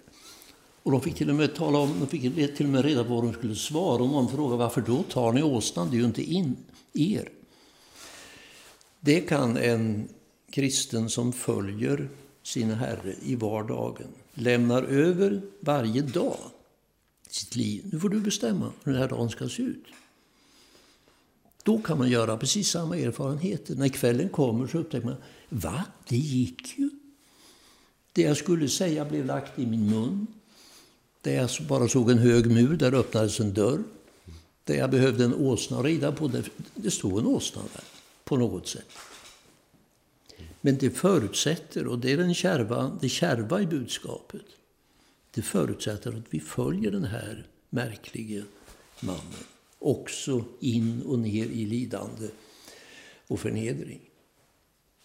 Och 0.82 0.92
de 0.92 1.00
fick 1.00 1.14
till 1.14 1.30
och 1.30 1.36
med 1.36 1.54
tala 1.54 1.78
om, 1.78 2.00
de 2.00 2.06
fick 2.06 2.56
till 2.56 2.66
och 2.66 2.72
med 2.72 2.84
reda 2.84 3.04
på 3.04 3.14
vad 3.14 3.24
de 3.24 3.32
skulle 3.32 3.54
svara 3.54 4.02
om 4.02 4.10
någon 4.10 4.28
frågade 4.28 4.58
varför 4.58 4.80
då 4.80 5.02
tar 5.02 5.32
ni 5.32 5.42
åsnan, 5.42 5.90
det 5.90 5.96
är 5.96 5.98
ju 5.98 6.04
inte 6.04 6.22
in, 6.22 6.56
er. 6.92 7.28
Det 9.00 9.20
kan 9.20 9.56
en 9.56 10.08
kristen 10.50 11.10
som 11.10 11.32
följer 11.32 12.08
sin 12.42 12.70
Herre 12.70 13.14
i 13.22 13.34
vardagen. 13.34 14.08
Lämnar 14.34 14.82
över 14.82 15.42
varje 15.60 16.02
dag 16.02 16.38
sitt 17.34 17.56
liv. 17.56 17.84
Nu 17.92 18.00
får 18.00 18.08
du 18.08 18.20
bestämma 18.20 18.72
hur 18.84 18.92
den 18.92 19.00
här 19.00 19.08
dagen 19.08 19.30
ska 19.30 19.48
se 19.48 19.62
ut. 19.62 19.84
Då 21.62 21.78
kan 21.78 21.98
man 21.98 22.08
göra 22.08 22.36
precis 22.36 22.68
samma 22.68 22.96
erfarenheter. 22.96 23.74
När 23.74 23.88
kvällen 23.88 24.28
kommer 24.28 24.66
så 24.66 24.78
upptäcker 24.78 25.06
man, 25.06 25.16
va? 25.48 25.84
Det 26.08 26.16
gick 26.16 26.78
ju. 26.78 26.90
Det 28.12 28.22
jag 28.22 28.36
skulle 28.36 28.68
säga 28.68 29.04
blev 29.04 29.26
lagt 29.26 29.58
i 29.58 29.66
min 29.66 29.90
mun. 29.90 30.26
Där 31.20 31.34
jag 31.34 31.50
bara 31.68 31.88
såg 31.88 32.10
en 32.10 32.18
hög 32.18 32.50
mur, 32.50 32.76
där 32.76 32.94
öppnades 32.94 33.40
en 33.40 33.54
dörr. 33.54 33.82
Där 34.64 34.74
jag 34.74 34.90
behövde 34.90 35.24
en 35.24 35.34
åsna 35.34 35.78
att 35.78 35.84
rida 35.84 36.12
på, 36.12 36.30
det, 36.74 36.90
stod 36.90 37.18
en 37.18 37.26
åsna 37.26 37.62
där 37.62 37.84
på 38.24 38.36
något 38.36 38.68
sätt. 38.68 38.88
Men 40.60 40.78
det 40.78 40.90
förutsätter, 40.90 41.86
och 41.86 41.98
det 41.98 42.12
är 42.12 42.16
den 42.16 42.34
kärva, 42.34 42.98
det 43.00 43.08
kärva 43.08 43.60
i 43.60 43.66
budskapet, 43.66 44.44
det 45.34 45.42
förutsätter 45.42 46.12
att 46.12 46.24
vi 46.34 46.40
följer 46.40 46.90
den 46.90 47.04
här 47.04 47.46
märklige 47.70 48.44
mannen. 49.00 49.44
Också 49.78 50.44
in 50.60 51.02
och 51.02 51.18
ner 51.18 51.46
i 51.46 51.66
lidande 51.66 52.28
och 53.26 53.40
förnedring. 53.40 54.00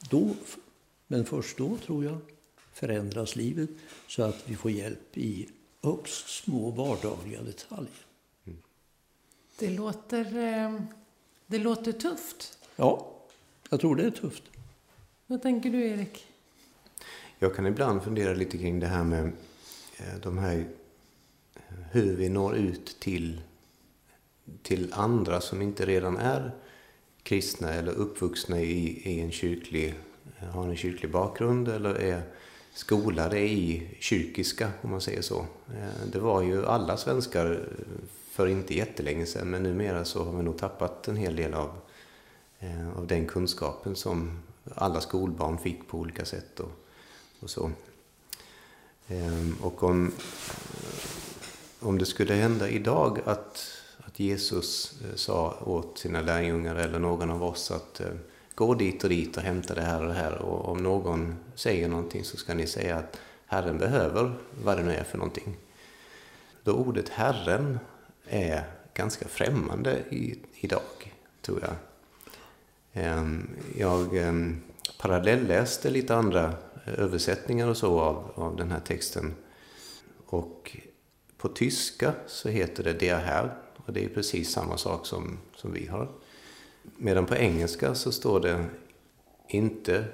Då, 0.09 0.36
men 1.07 1.25
först 1.25 1.57
då, 1.57 1.77
tror 1.77 2.05
jag, 2.05 2.17
förändras 2.74 3.36
livet 3.36 3.69
så 4.07 4.24
att 4.24 4.43
vi 4.45 4.55
får 4.55 4.71
hjälp 4.71 5.17
i 5.17 5.50
högst 5.83 6.29
små 6.29 6.69
vardagliga 6.69 7.41
detaljer. 7.41 8.05
Det 9.59 9.69
låter, 9.69 10.38
eh, 10.38 10.81
det 11.48 11.57
låter 11.57 11.91
tufft. 11.91 12.57
Ja, 12.75 13.15
jag 13.69 13.79
tror 13.79 13.95
det 13.95 14.03
är 14.03 14.12
tufft. 14.12 14.43
Vad 15.27 15.41
tänker 15.41 15.69
du, 15.69 15.88
Erik? 15.88 16.25
Jag 17.39 17.55
kan 17.55 17.65
ibland 17.65 18.03
fundera 18.03 18.33
lite 18.33 18.57
kring 18.57 18.79
det 18.79 18.88
här 18.88 19.03
med 19.03 19.31
Eh, 20.00 20.20
de 20.22 20.38
här 20.38 20.65
hur 21.91 22.15
vi 22.15 22.29
når 22.29 22.56
ut 22.56 23.00
till, 23.00 23.41
till 24.62 24.94
andra 24.94 25.41
som 25.41 25.62
inte 25.62 25.86
redan 25.86 26.18
är 26.18 26.51
kristna 27.24 27.74
eller 27.74 27.91
uppvuxna 27.91 28.62
i, 28.62 29.01
i 29.10 29.20
en 29.20 29.32
kyrklig, 29.32 29.94
eh, 30.39 30.48
har 30.48 30.68
en 30.68 30.77
kyrklig 30.77 31.12
bakgrund 31.12 31.68
eller 31.68 31.96
är 31.96 32.22
skolade 32.74 33.39
i 33.39 33.88
kyrkiska, 34.00 34.72
om 34.82 34.91
man 34.91 35.01
säger 35.01 35.22
så. 35.22 35.39
Eh, 35.68 36.08
det 36.12 36.20
var 36.20 36.41
ju 36.41 36.65
alla 36.65 36.98
svenskar 36.98 37.70
för 38.32 38.48
inte 38.48 38.77
jättelänge 38.77 39.25
sedan, 39.25 39.50
men 39.50 39.63
numera 39.63 40.06
så 40.06 40.24
har 40.24 40.38
vi 40.38 40.44
nog 40.44 40.58
tappat 40.58 41.08
en 41.08 41.15
hel 41.15 41.36
del 41.36 41.53
av, 41.53 41.72
av 42.98 43.08
den 43.08 43.27
kunskapen 43.27 43.96
som 43.96 44.39
alla 44.75 45.01
skolbarn 45.01 45.58
fick 45.58 45.88
på 45.88 45.98
olika 45.98 46.25
sätt 46.25 46.60
och, 46.60 46.72
och 47.39 47.50
så. 47.50 47.72
Ehm, 49.10 49.56
och 49.62 49.84
om, 49.84 50.12
om 51.80 51.98
det 51.98 52.06
skulle 52.06 52.34
hända 52.34 52.70
idag 52.70 53.20
att, 53.25 53.72
att 53.98 54.20
Jesus 54.20 55.01
eh, 55.01 55.16
sa 55.16 55.58
åt 55.66 55.98
sina 55.98 56.22
lärjungar 56.22 56.75
eller 56.75 57.00
någon 57.00 57.32
av 57.32 57.44
oss 57.44 57.72
att 57.72 58.00
eh, 58.00 58.08
gå 58.56 58.74
dit 58.74 59.04
och 59.04 59.10
dit 59.10 59.38
och 59.38 59.44
hämta 59.44 59.75
det 59.75 59.82
här 59.82 60.01
och 60.01 60.08
det 60.08 60.13
här 60.13 60.38
och 60.38 60.72
om 60.72 60.78
någon 60.78 61.36
säger 61.56 61.88
någonting 61.88 62.24
så 62.24 62.38
ska 62.38 62.54
ni 62.54 62.68
säga 62.68 62.96
att 62.96 63.20
Herren 63.46 63.78
behöver 63.78 64.34
vad 64.63 64.78
det 64.78 64.84
nu 64.84 64.94
är 64.94 65.04
för 65.04 65.18
någonting. 65.18 65.58
Då 66.63 66.74
ordet 66.74 67.10
Herren 67.10 67.80
är 68.25 68.63
ganska 68.94 69.28
främmande 69.28 70.00
i, 70.10 70.39
idag, 70.56 71.13
tror 71.42 71.62
jag. 71.62 71.75
Ehm, 72.94 73.50
jag 73.78 74.18
ehm, 74.18 74.62
parallelläste 74.98 75.01
parallellläste 75.01 75.89
lite 75.89 76.16
andra 76.16 76.54
översättningar 76.98 77.67
och 77.67 77.77
så 77.77 78.00
av, 78.00 78.31
av 78.36 78.55
den 78.55 78.72
här 78.72 78.79
texten. 78.79 79.36
Och 80.25 80.77
på 81.38 81.50
tyska 81.50 82.13
så 82.27 82.50
heter 82.50 82.84
det 82.84 82.93
der 82.93 83.17
Herr 83.17 83.58
och 83.86 83.93
det 83.93 84.05
är 84.05 84.10
precis 84.10 84.51
samma 84.51 84.77
sak 84.77 85.05
som, 85.05 85.38
som 85.55 85.74
vi 85.74 85.88
har. 85.88 86.08
medan 86.98 87.25
på 87.25 87.36
engelska 87.36 87.96
så 87.96 88.12
står 88.12 88.39
det 88.39 88.65
inte 89.48 90.05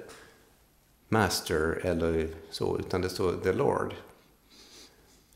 Master 1.08 1.80
eller 1.84 2.28
så, 2.50 2.78
utan 2.78 3.00
det 3.00 3.08
står 3.08 3.32
The 3.42 3.52
Lord. 3.52 3.94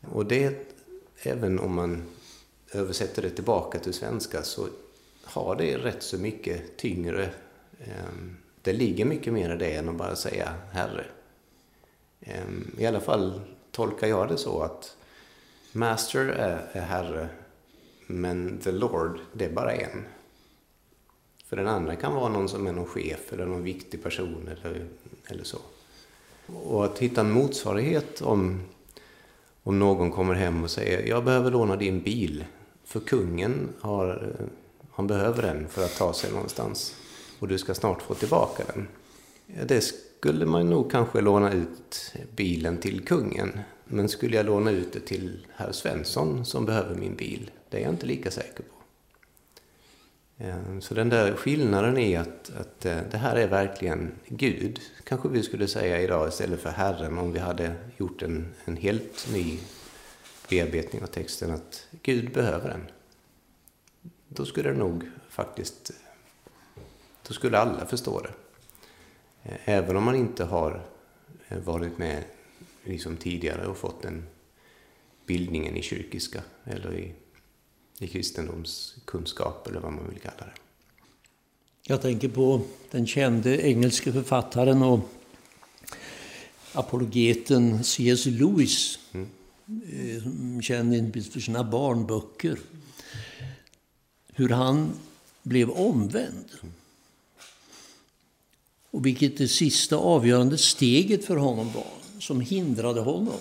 Och 0.01 0.25
det, 0.25 0.75
även 1.23 1.59
om 1.59 1.75
man 1.75 2.03
översätter 2.71 3.21
det 3.21 3.29
tillbaka 3.29 3.79
till 3.79 3.93
svenska, 3.93 4.43
så 4.43 4.67
har 5.23 5.55
det 5.55 5.77
rätt 5.77 6.03
så 6.03 6.17
mycket 6.17 6.77
tyngre. 6.77 7.29
Ehm, 7.79 8.37
det 8.61 8.73
ligger 8.73 9.05
mycket 9.05 9.33
mer 9.33 9.55
i 9.55 9.57
det 9.57 9.75
än 9.75 9.89
att 9.89 9.95
bara 9.95 10.15
säga 10.15 10.53
Herre. 10.71 11.05
Ehm, 12.21 12.75
I 12.77 12.85
alla 12.85 12.99
fall 12.99 13.41
tolkar 13.71 14.07
jag 14.07 14.27
det 14.27 14.37
så 14.37 14.61
att 14.61 14.97
Master 15.71 16.25
är, 16.25 16.67
är 16.71 16.81
Herre, 16.81 17.29
men 18.07 18.59
The 18.63 18.71
Lord, 18.71 19.19
det 19.33 19.45
är 19.45 19.51
bara 19.51 19.73
en. 19.73 20.05
För 21.45 21.55
den 21.55 21.67
andra 21.67 21.95
kan 21.95 22.15
vara 22.15 22.29
någon 22.29 22.49
som 22.49 22.67
är 22.67 22.71
någon 22.71 22.85
chef 22.85 23.33
eller 23.33 23.45
någon 23.45 23.63
viktig 23.63 24.03
person 24.03 24.49
eller, 24.51 24.85
eller 25.27 25.43
så. 25.43 25.57
Och 26.45 26.85
att 26.85 26.99
hitta 26.99 27.21
en 27.21 27.31
motsvarighet 27.31 28.21
om, 28.21 28.61
om 29.63 29.79
någon 29.79 30.11
kommer 30.11 30.33
hem 30.33 30.63
och 30.63 30.71
säger 30.71 31.07
jag 31.07 31.23
behöver 31.23 31.51
låna 31.51 31.75
din 31.75 32.01
bil. 32.01 32.45
För 32.83 32.99
kungen 32.99 33.69
har, 33.79 34.35
han 34.91 35.07
behöver 35.07 35.41
den 35.41 35.67
för 35.67 35.83
att 35.83 35.97
ta 35.97 36.13
sig 36.13 36.31
någonstans. 36.31 36.95
Och 37.39 37.47
du 37.47 37.57
ska 37.57 37.73
snart 37.73 38.01
få 38.01 38.13
tillbaka 38.13 38.63
den. 38.73 38.87
Det 39.67 39.83
skulle 40.21 40.45
man 40.45 40.69
nog 40.69 40.91
kanske 40.91 41.21
låna 41.21 41.53
ut 41.53 42.13
bilen 42.35 42.77
till 42.77 43.05
kungen. 43.05 43.59
Men 43.85 44.09
skulle 44.09 44.37
jag 44.37 44.45
låna 44.45 44.71
ut 44.71 44.93
det 44.93 44.99
till 44.99 45.47
herr 45.55 45.71
Svensson 45.71 46.45
som 46.45 46.65
behöver 46.65 46.95
min 46.95 47.15
bil? 47.15 47.51
Det 47.69 47.77
är 47.77 47.81
jag 47.81 47.89
inte 47.89 48.05
lika 48.05 48.31
säker 48.31 48.63
på. 48.63 48.75
Eh, 50.43 50.79
så 50.79 50.93
den 50.93 51.09
där 51.09 51.35
skillnaden 51.35 51.97
är 51.97 52.19
att, 52.19 52.51
att 52.59 52.85
eh, 52.85 52.97
det 53.11 53.17
här 53.17 53.35
är 53.35 53.47
verkligen 53.47 54.11
Gud, 54.27 54.79
kanske 55.03 55.29
vi 55.29 55.43
skulle 55.43 55.67
säga 55.67 56.01
idag 56.01 56.27
istället 56.27 56.61
för 56.61 56.69
Herren 56.69 57.17
om 57.17 57.31
vi 57.31 57.39
hade 57.39 57.73
gjort 57.97 58.21
en, 58.21 58.53
en 58.65 58.77
helt 58.77 59.27
ny 59.33 59.59
bearbetning 60.49 61.03
av 61.03 61.07
texten, 61.07 61.51
att 61.51 61.87
Gud 62.01 62.33
behöver 62.33 62.69
den. 62.69 62.83
Då 64.27 64.45
skulle 64.45 64.69
det 64.69 64.77
nog 64.77 65.03
faktiskt, 65.29 65.91
då 67.27 67.33
skulle 67.33 67.57
alla 67.57 67.85
förstå 67.85 68.19
det. 68.19 68.40
Eh, 69.43 69.57
även 69.65 69.97
om 69.97 70.03
man 70.03 70.15
inte 70.15 70.43
har 70.43 70.85
varit 71.65 71.97
med 71.97 72.23
liksom 72.83 73.17
tidigare 73.17 73.67
och 73.67 73.77
fått 73.77 74.01
den 74.01 74.23
bildningen 75.25 75.77
i 75.77 75.81
kyrkiska 75.81 76.41
eller 76.65 76.97
i 76.97 77.13
i 78.01 78.07
kristendomskunskap 78.07 79.67
eller 79.67 79.79
vad 79.79 79.93
man 79.93 80.09
vill 80.09 80.19
kalla 80.19 80.37
det. 80.37 80.53
Jag 81.81 82.01
tänker 82.01 82.29
på 82.29 82.61
den 82.91 83.07
kände 83.07 83.67
engelske 83.67 84.13
författaren 84.13 84.81
och 84.81 84.99
apologeten 86.73 87.83
C.S. 87.83 88.25
Lewis. 88.25 88.99
Mm. 89.11 89.29
Eh, 89.65 90.61
känd 90.61 90.93
inte 90.93 91.17
minst 91.17 91.33
för 91.33 91.39
sina 91.39 91.63
barnböcker. 91.63 92.59
Hur 94.33 94.49
han 94.49 94.91
blev 95.43 95.69
omvänd. 95.69 96.45
Och 98.91 99.05
vilket 99.05 99.37
det 99.37 99.47
sista 99.47 99.95
avgörande 99.95 100.57
steget 100.57 101.25
för 101.25 101.37
honom 101.37 101.71
var, 101.73 102.19
som 102.19 102.41
hindrade 102.41 103.01
honom 103.01 103.39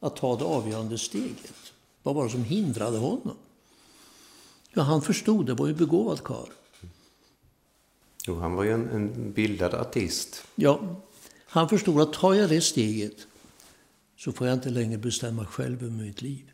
att 0.00 0.16
ta 0.16 0.36
det 0.36 0.44
avgörande 0.44 0.98
steget. 0.98 1.72
Vad 2.02 2.14
var 2.14 2.24
det 2.24 2.30
som 2.30 2.44
hindrade 2.44 2.98
honom? 2.98 3.36
Ja, 4.72 4.82
han 4.82 5.02
förstod, 5.02 5.46
det 5.46 5.54
var 5.54 5.66
ju 5.66 5.74
begåvad 5.74 6.22
karl. 6.22 6.48
Jo, 8.26 8.38
han 8.38 8.54
var 8.54 8.64
ju 8.64 8.72
en, 8.72 8.88
en 8.88 9.32
bildad 9.32 9.74
artist. 9.74 10.44
Ja, 10.54 11.02
han 11.46 11.68
förstod 11.68 12.00
att 12.00 12.12
tar 12.12 12.34
jag 12.34 12.48
det 12.48 12.60
steget 12.60 13.26
så 14.16 14.32
får 14.32 14.46
jag 14.46 14.54
inte 14.54 14.70
längre 14.70 14.98
bestämma 14.98 15.46
själv 15.46 15.84
över 15.84 15.92
mitt 15.92 16.22
liv. 16.22 16.50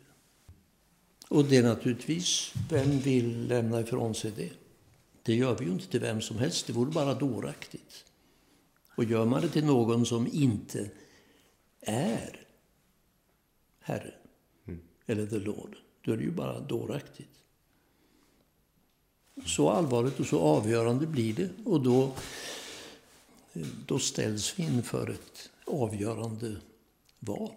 Och 1.29 1.45
det 1.45 1.57
är 1.57 1.63
naturligtvis, 1.63 2.53
vem 2.69 2.99
vill 2.99 3.47
lämna 3.47 3.81
ifrån 3.81 4.15
sig 4.15 4.31
det? 4.35 4.51
Det 5.23 5.35
gör 5.35 5.55
vi 5.55 5.65
ju 5.65 5.71
inte 5.71 5.87
till 5.87 5.99
vem 5.99 6.21
som 6.21 6.37
helst, 6.37 6.67
det 6.67 6.73
vore 6.73 6.91
bara 6.91 7.13
dåraktigt. 7.13 8.05
Och 8.97 9.03
gör 9.03 9.25
man 9.25 9.41
det 9.41 9.49
till 9.49 9.65
någon 9.65 10.05
som 10.05 10.27
inte 10.27 10.89
är 11.81 12.47
Herren, 13.79 14.11
mm. 14.65 14.79
eller 15.05 15.25
the 15.25 15.39
Lord, 15.39 15.77
då 16.01 16.11
är 16.11 16.17
det 16.17 16.23
ju 16.23 16.31
bara 16.31 16.59
dåraktigt. 16.59 17.29
Så 19.45 19.69
allvarligt 19.69 20.19
och 20.19 20.25
så 20.25 20.39
avgörande 20.39 21.07
blir 21.07 21.33
det. 21.33 21.49
Och 21.65 21.81
då, 21.81 22.13
då 23.85 23.99
ställs 23.99 24.59
vi 24.59 24.63
inför 24.63 25.09
ett 25.09 25.49
avgörande 25.65 26.55
val. 27.19 27.55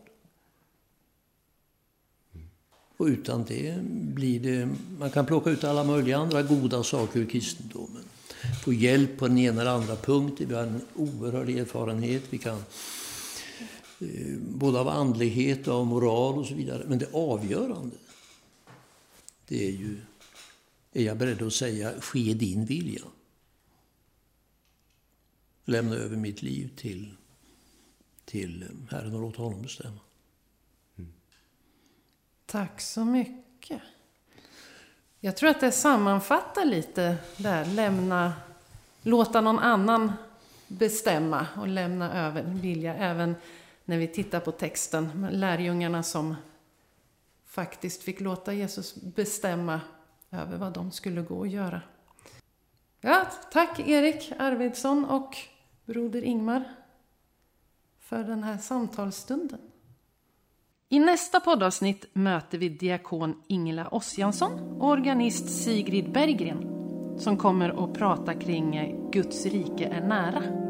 Och 2.97 3.07
utan 3.07 3.45
det 3.45 3.83
blir 4.15 4.41
det... 4.41 4.69
Man 4.99 5.11
kan 5.11 5.27
plocka 5.27 5.51
ut 5.51 5.65
alla 5.65 5.85
möjliga 5.85 6.19
andra 6.19 6.43
goda 6.43 6.83
saker 6.83 7.21
ur 7.21 7.27
kristendomen. 7.27 8.05
Få 8.65 8.73
hjälp 8.73 9.19
på 9.19 9.29
den 9.29 9.39
ena 9.39 9.61
eller 9.61 9.71
andra 9.71 9.97
punkten. 9.97 10.49
Vi 10.49 10.55
har 10.55 10.63
en 10.63 10.81
oerhörd 10.95 11.49
erfarenhet. 11.49 12.23
Vi 12.31 12.39
kan 12.39 12.65
eh, 14.01 14.37
både 14.39 14.81
av 14.81 14.89
andlighet 14.89 15.69
och 15.69 15.75
av 15.75 15.87
moral 15.87 16.39
och 16.39 16.47
så 16.47 16.55
vidare. 16.55 16.85
Men 16.87 16.99
det 16.99 17.15
avgörande, 17.15 17.97
det 19.49 19.67
är 19.67 19.73
ju 19.73 19.97
är 20.93 21.03
jag 21.03 21.17
beredd 21.17 21.43
att 21.43 21.53
säga 21.53 22.01
ske 22.01 22.35
din 22.35 22.65
vilja. 22.65 23.03
Lämna 25.65 25.95
över 25.95 26.17
mitt 26.17 26.43
liv 26.43 26.71
till, 26.77 27.15
till 28.25 28.65
Herren 28.91 29.15
och 29.15 29.21
låta 29.21 29.43
honom 29.43 29.63
bestämma. 29.63 30.01
Mm. 30.99 31.13
Tack 32.47 32.81
så 32.81 33.05
mycket. 33.05 33.83
Jag 35.23 35.37
tror 35.37 35.51
att 35.51 35.61
det 35.61 35.73
sammanfattar 35.73 36.65
lite 36.65 37.17
där, 37.37 37.65
lämna, 37.65 38.33
låta 39.03 39.41
någon 39.41 39.59
annan 39.59 40.13
bestämma 40.69 41.47
och 41.57 41.69
lämna 41.69 42.27
över 42.27 42.43
vilja. 42.43 42.95
Även 42.95 43.37
när 43.85 43.99
vi 43.99 44.09
tittar 44.09 44.41
på 44.41 44.53
texten, 44.53 45.29
lärjungarna 45.31 46.03
som 46.03 46.37
faktiskt 47.47 48.03
fick 48.03 48.21
låta 48.21 48.53
Jesus 48.53 48.95
bestämma 48.95 49.81
över 50.31 50.57
vad 50.57 50.73
de 50.73 50.93
skulle 50.93 51.23
gå 51.23 51.39
och 51.39 51.49
göra. 51.49 51.83
Ja, 53.01 53.27
tack 53.53 53.81
Erik 53.81 54.33
Arvidsson 54.39 55.05
och 55.05 55.37
broder 55.85 56.23
Ingmar 56.23 56.65
för 57.99 58.25
den 58.25 58.43
här 58.43 58.59
samtalsstunden. 58.59 59.70
I 60.93 60.99
nästa 60.99 61.41
poddavsnitt 61.41 62.07
möter 62.13 62.59
vi 62.59 62.69
diakon 62.69 63.35
Ingela 63.47 63.89
Ossiansson 63.89 64.53
och 64.81 64.89
organist 64.89 65.63
Sigrid 65.65 66.13
Berggren 66.13 66.59
som 67.19 67.37
kommer 67.37 67.85
att 67.85 67.95
prata 67.95 68.35
kring 68.35 68.97
Guds 69.13 69.47
rike 69.47 69.85
är 69.85 70.01
nära. 70.01 70.70